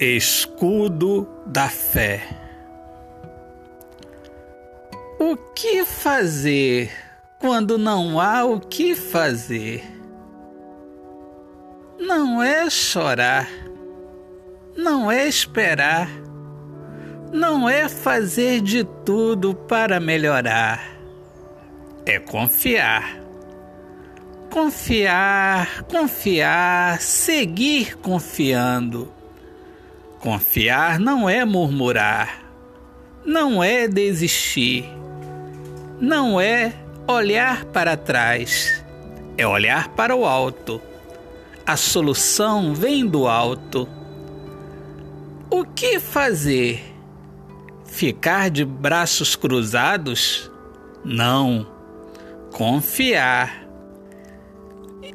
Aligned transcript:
Escudo 0.00 1.28
da 1.44 1.68
fé. 1.68 2.22
O 5.18 5.36
que 5.36 5.84
fazer 5.84 6.92
quando 7.40 7.76
não 7.76 8.20
há 8.20 8.44
o 8.44 8.60
que 8.60 8.94
fazer? 8.94 9.82
Não 11.98 12.40
é 12.40 12.70
chorar, 12.70 13.48
não 14.76 15.10
é 15.10 15.26
esperar, 15.26 16.08
não 17.32 17.68
é 17.68 17.88
fazer 17.88 18.60
de 18.60 18.84
tudo 19.04 19.52
para 19.52 19.98
melhorar, 19.98 20.96
é 22.06 22.20
confiar. 22.20 23.18
Confiar, 24.48 25.82
confiar, 25.82 27.00
seguir 27.00 27.96
confiando 27.96 29.17
Confiar 30.20 30.98
não 30.98 31.28
é 31.28 31.44
murmurar, 31.44 32.42
não 33.24 33.62
é 33.62 33.86
desistir, 33.86 34.84
não 36.00 36.40
é 36.40 36.74
olhar 37.06 37.64
para 37.66 37.96
trás, 37.96 38.84
é 39.36 39.46
olhar 39.46 39.90
para 39.90 40.16
o 40.16 40.26
alto. 40.26 40.82
A 41.64 41.76
solução 41.76 42.74
vem 42.74 43.06
do 43.06 43.28
alto. 43.28 43.88
O 45.48 45.64
que 45.64 46.00
fazer? 46.00 46.82
Ficar 47.84 48.50
de 48.50 48.64
braços 48.64 49.36
cruzados? 49.36 50.50
Não. 51.04 51.64
Confiar. 52.50 53.68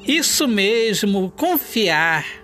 Isso 0.07 0.47
mesmo, 0.47 1.29
confiar 1.35 2.42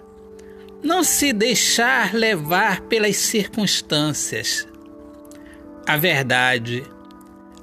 não 0.81 1.03
se 1.03 1.33
deixar 1.33 2.13
levar 2.13 2.81
pelas 2.81 3.17
circunstâncias. 3.17 4.67
A 5.85 5.97
verdade, 5.97 6.83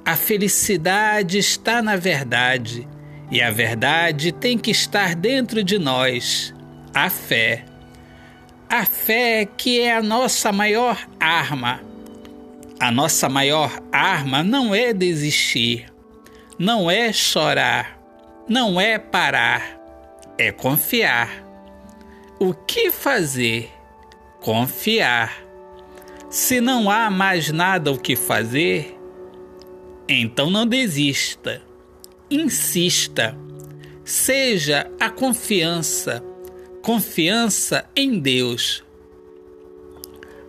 a 0.05 0.15
felicidade 0.15 1.37
está 1.37 1.81
na 1.81 1.95
verdade, 1.95 2.87
e 3.31 3.41
a 3.41 3.49
verdade 3.51 4.31
tem 4.31 4.57
que 4.57 4.71
estar 4.71 5.15
dentro 5.15 5.63
de 5.63 5.77
nós 5.77 6.53
a 6.93 7.09
fé. 7.09 7.65
A 8.69 8.85
fé 8.85 9.45
que 9.45 9.79
é 9.79 9.95
a 9.95 10.01
nossa 10.01 10.51
maior 10.51 11.07
arma. 11.19 11.81
A 12.79 12.91
nossa 12.91 13.27
maior 13.27 13.81
arma 13.91 14.43
não 14.43 14.75
é 14.75 14.93
desistir, 14.93 15.87
não 16.59 16.91
é 16.91 17.11
chorar, 17.11 17.99
não 18.47 18.79
é 18.79 18.99
parar, 18.99 19.79
é 20.37 20.51
confiar 20.51 21.46
o 22.39 22.53
que 22.53 22.91
fazer? 22.91 23.71
Confiar. 24.41 25.43
Se 26.29 26.61
não 26.61 26.89
há 26.89 27.09
mais 27.09 27.51
nada 27.51 27.91
o 27.91 27.97
que 27.97 28.15
fazer, 28.15 28.97
então 30.07 30.49
não 30.49 30.65
desista. 30.65 31.61
Insista. 32.29 33.37
Seja 34.03 34.89
a 34.99 35.09
confiança, 35.09 36.23
confiança 36.81 37.89
em 37.95 38.19
Deus. 38.19 38.83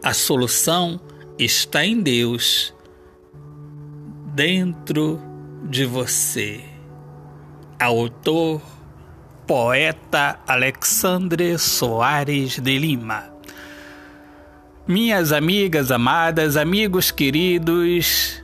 A 0.03 0.13
solução 0.15 1.01
está 1.39 1.85
em 1.85 2.01
Deus, 2.01 2.75
dentro 4.35 5.21
de 5.69 5.85
você. 5.85 6.61
Autor 7.81 8.63
poeta 9.49 10.39
Alexandre 10.47 11.57
Soares 11.57 12.59
de 12.59 12.79
Lima. 12.79 13.33
Minhas 14.87 15.33
amigas 15.33 15.91
amadas, 15.91 16.55
amigos 16.55 17.11
queridos, 17.11 18.43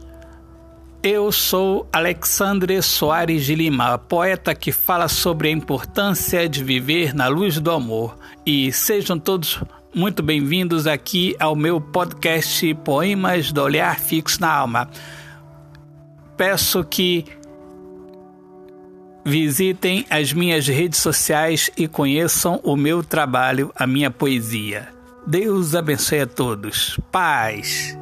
eu 1.03 1.31
sou 1.31 1.87
Alexandre 1.92 2.81
Soares 2.81 3.44
de 3.44 3.54
Lima, 3.54 3.98
poeta 3.98 4.54
que 4.54 4.72
fala 4.72 5.06
sobre 5.06 5.48
a 5.48 5.50
importância 5.50 6.48
de 6.48 6.65
viver 6.65 7.15
na 7.15 7.28
luz 7.28 7.60
do 7.60 7.71
amor. 7.71 8.16
E 8.47 8.72
sejam 8.72 9.19
todos 9.19 9.62
muito 9.94 10.22
bem-vindos 10.22 10.86
aqui 10.86 11.36
ao 11.38 11.54
meu 11.54 11.82
podcast 11.82 12.75
Poemas 12.76 13.53
do 13.53 13.60
Olhar 13.60 14.00
Fixo 14.00 14.41
na 14.41 14.50
Alma. 14.50 14.88
Peço 16.34 16.82
que 16.82 17.26
Visitem 19.24 20.04
as 20.10 20.32
minhas 20.32 20.66
redes 20.66 21.00
sociais 21.00 21.70
e 21.76 21.88
conheçam 21.88 22.60
o 22.62 22.76
meu 22.76 23.02
trabalho, 23.02 23.72
a 23.74 23.86
minha 23.86 24.10
poesia. 24.10 24.88
Deus 25.26 25.74
abençoe 25.74 26.20
a 26.20 26.26
todos. 26.26 27.00
Paz. 27.10 27.96